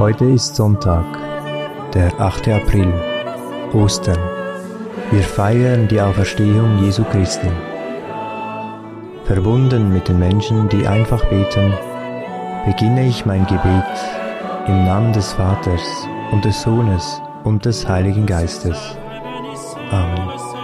[0.00, 1.04] Heute ist Sonntag,
[1.92, 2.48] der 8.
[2.48, 2.90] April,
[3.74, 4.16] Ostern.
[5.10, 7.50] Wir feiern die Auferstehung Jesu Christi.
[9.24, 11.74] Verbunden mit den Menschen, die einfach beten,
[12.64, 13.84] beginne ich mein Gebet
[14.68, 18.96] im Namen des Vaters und des Sohnes und des Heiligen Geistes.
[19.90, 20.59] Amen.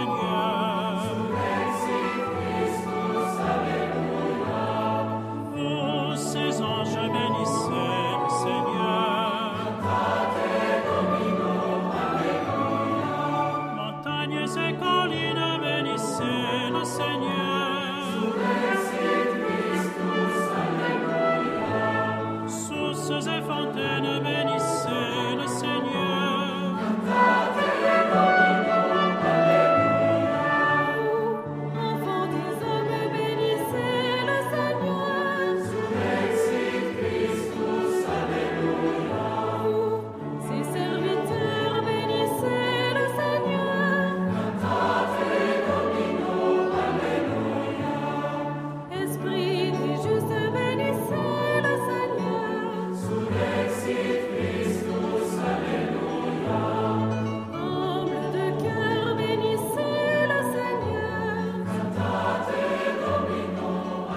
[14.47, 18.76] ces collines bénissez le Seigneur.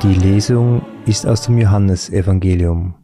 [0.03, 2.95] Die Lesung ist aus dem Johannesevangelium.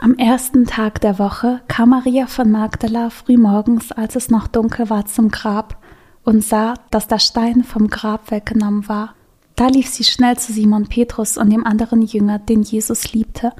[0.00, 5.06] Am ersten Tag der Woche kam Maria von Magdala frühmorgens, als es noch dunkel war,
[5.06, 5.80] zum Grab
[6.24, 9.14] und sah, dass der Stein vom Grab weggenommen war.
[9.54, 13.52] Da lief sie schnell zu Simon Petrus und dem anderen Jünger, den Jesus liebte,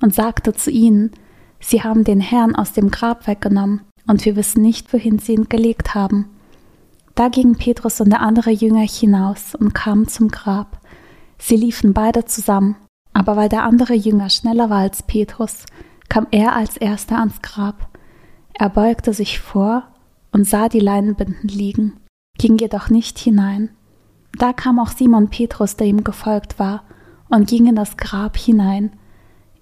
[0.00, 1.10] und sagte zu ihnen,
[1.58, 5.48] Sie haben den Herrn aus dem Grab weggenommen, und wir wissen nicht, wohin sie ihn
[5.48, 6.28] gelegt haben.
[7.16, 10.78] Da gingen Petrus und der andere Jünger hinaus und kamen zum Grab.
[11.44, 12.76] Sie liefen beide zusammen,
[13.12, 15.66] aber weil der andere Jünger schneller war als Petrus,
[16.08, 17.88] kam er als erster ans Grab.
[18.54, 19.82] Er beugte sich vor
[20.30, 21.98] und sah die Leinenbinden liegen,
[22.38, 23.70] ging jedoch nicht hinein.
[24.38, 26.84] Da kam auch Simon Petrus, der ihm gefolgt war,
[27.28, 28.92] und ging in das Grab hinein.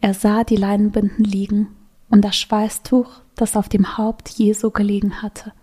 [0.02, 1.68] Er sah die Leinenbinden liegen
[2.10, 5.54] und das Schweißtuch, das auf dem Haupt Jesu gelegen hatte.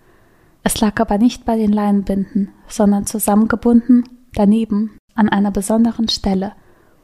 [0.64, 4.04] Es lag aber nicht bei den Leinenbinden, sondern zusammengebunden
[4.34, 6.54] daneben an einer besonderen Stelle.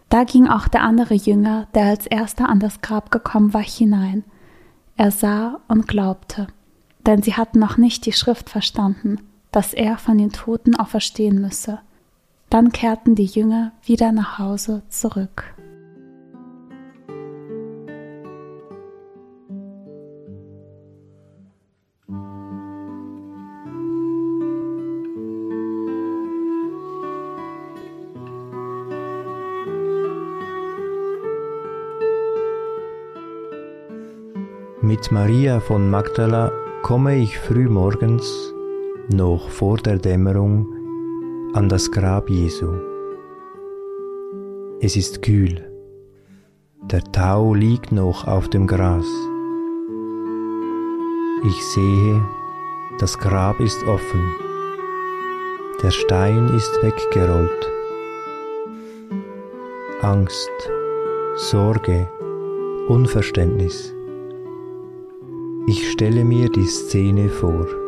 [0.09, 4.24] Da ging auch der andere Jünger, der als erster an das Grab gekommen war, hinein.
[4.96, 6.47] Er sah und glaubte,
[7.06, 9.19] denn sie hatten noch nicht die Schrift verstanden,
[9.51, 11.79] dass er von den Toten auferstehen müsse.
[12.50, 15.56] Dann kehrten die Jünger wieder nach Hause zurück.
[34.94, 36.52] Mit Maria von Magdala
[36.84, 38.54] komme ich früh morgens,
[39.09, 40.68] noch vor der Dämmerung,
[41.56, 42.68] an das Grab Jesu.
[44.81, 45.56] Es ist kühl.
[46.92, 49.08] Der Tau liegt noch auf dem Gras.
[51.44, 52.22] Ich sehe,
[53.00, 54.24] das Grab ist offen.
[55.81, 57.72] Der Stein ist weggerollt.
[60.04, 60.70] Angst,
[61.36, 62.08] Sorge,
[62.90, 63.92] Unverständnis.
[65.66, 67.83] Ich stelle mir die Szene vor.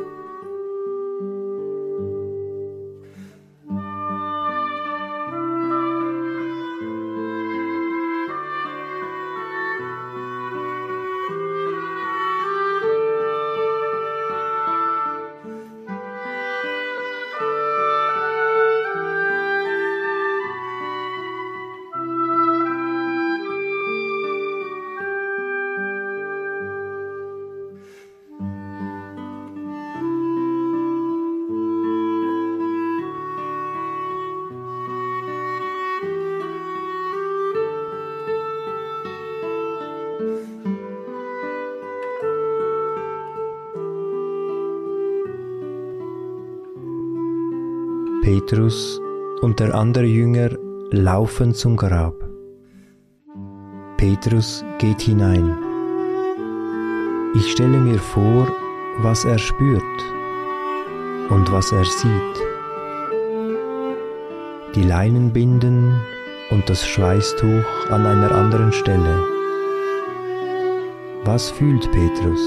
[48.35, 48.99] Petrus
[49.39, 50.49] und der andere Jünger
[50.91, 52.15] laufen zum Grab.
[53.95, 55.55] Petrus geht hinein.
[57.33, 58.45] Ich stelle mir vor,
[58.97, 59.97] was er spürt
[61.29, 62.37] und was er sieht.
[64.75, 65.93] Die Leinenbinden
[66.51, 69.23] und das Schweißtuch an einer anderen Stelle.
[71.23, 72.41] Was fühlt Petrus?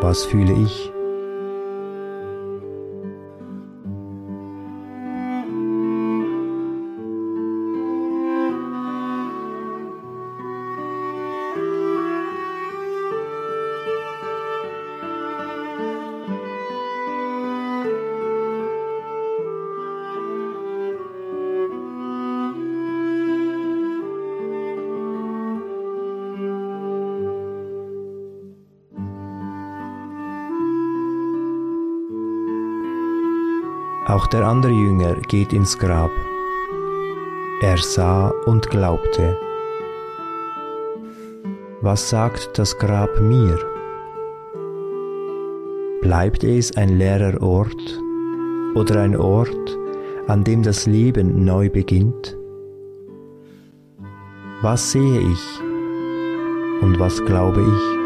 [0.00, 0.91] Was fühle ich?
[34.12, 36.10] Auch der andere Jünger geht ins Grab.
[37.62, 39.38] Er sah und glaubte.
[41.80, 43.58] Was sagt das Grab mir?
[46.02, 48.02] Bleibt es ein leerer Ort
[48.74, 49.78] oder ein Ort,
[50.28, 52.36] an dem das Leben neu beginnt?
[54.60, 55.60] Was sehe ich
[56.82, 58.01] und was glaube ich?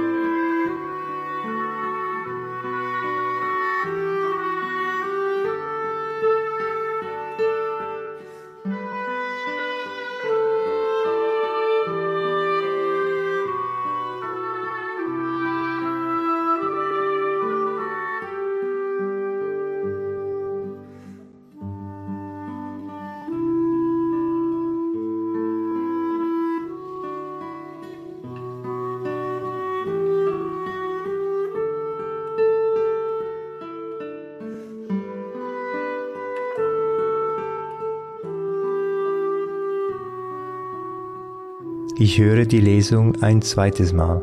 [41.99, 44.23] Ich höre die Lesung ein zweites Mal.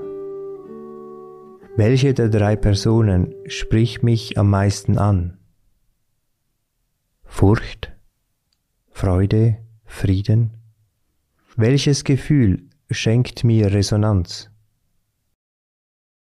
[1.75, 5.39] Welche der drei Personen spricht mich am meisten an?
[7.23, 7.91] Furcht,
[8.91, 10.51] Freude, Frieden?
[11.55, 14.51] Welches Gefühl schenkt mir Resonanz?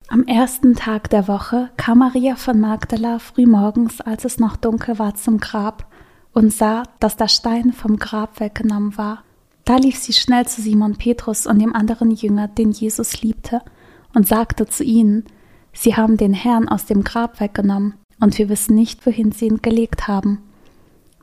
[0.08, 5.14] Am ersten Tag der Woche kam Maria von Magdala frühmorgens, als es noch dunkel war,
[5.14, 5.90] zum Grab
[6.32, 9.25] und sah, dass der Stein vom Grab weggenommen war.
[9.65, 13.62] Da lief sie schnell zu Simon Petrus und dem anderen Jünger, den Jesus liebte,
[14.15, 15.25] und sagte zu ihnen,
[15.73, 19.62] Sie haben den Herrn aus dem Grab weggenommen, und wir wissen nicht, wohin sie ihn
[19.62, 20.43] gelegt haben.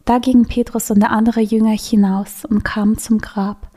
[0.05, 3.69] Da gingen Petrus und der andere Jünger hinaus und kamen zum Grab.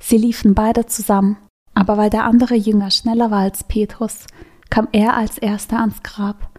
[0.00, 1.36] Sie liefen beide zusammen,
[1.74, 4.26] aber weil der andere Jünger schneller war als Petrus,
[4.70, 6.50] kam er als erster ans Grab.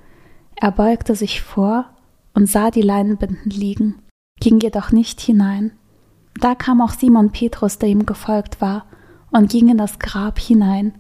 [0.56, 1.86] Er beugte sich vor
[2.34, 3.96] und sah die Leinenbinden liegen,
[4.40, 5.72] ging jedoch nicht hinein.
[6.36, 8.86] Da kam auch Simon Petrus, der ihm gefolgt war,
[9.32, 10.94] und ging in das Grab hinein.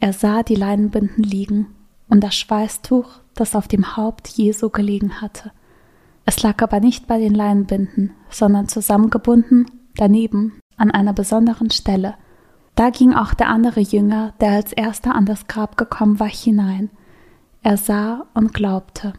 [0.00, 1.74] Er sah die Leinenbinden liegen
[2.08, 5.52] und das Schweißtuch, das auf dem Haupt Jesu gelegen hatte.
[6.26, 12.14] Es lag aber nicht bei den Leinenbinden, sondern zusammengebunden daneben an einer besonderen Stelle.
[12.74, 16.90] Da ging auch der andere Jünger, der als erster an das Grab gekommen war, hinein.
[17.62, 19.12] Er sah und glaubte,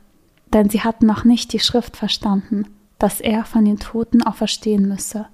[0.54, 2.68] denn sie hatten noch nicht die Schrift verstanden,
[3.00, 5.28] dass er von den Toten auferstehen müsse.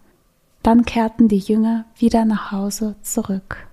[0.64, 3.68] Dann kehrten die Jünger wieder nach Hause zurück.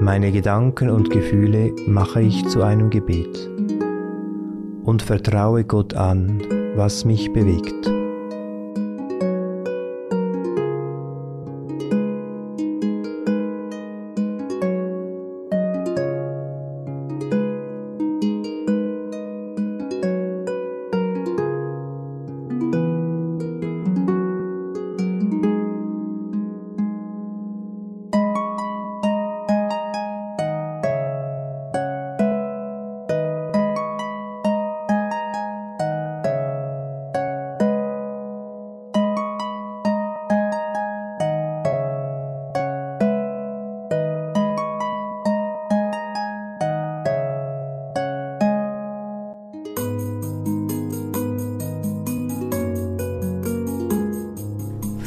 [0.00, 3.50] Meine Gedanken und Gefühle mache ich zu einem Gebet
[4.84, 6.42] und vertraue Gott an,
[6.76, 7.93] was mich bewegt.